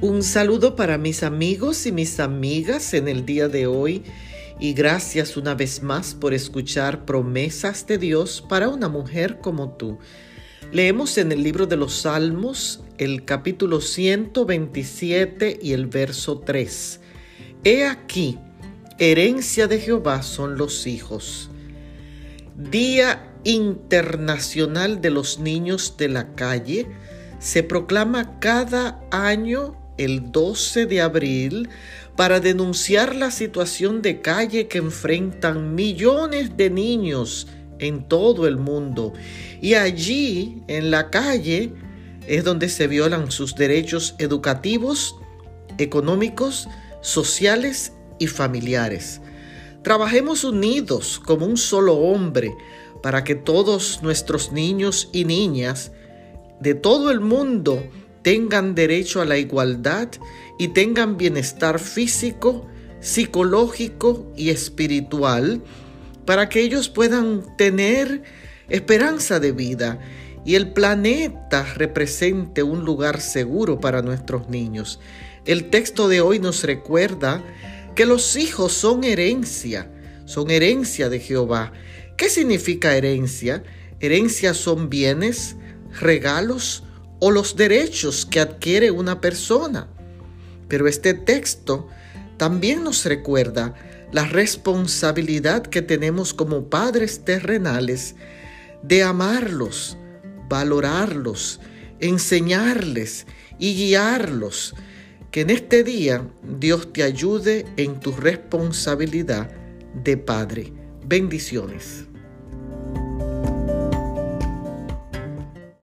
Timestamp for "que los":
77.94-78.36